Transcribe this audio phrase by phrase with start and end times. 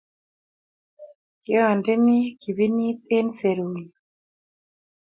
[1.41, 3.87] kiandene kipinit eng' serunyu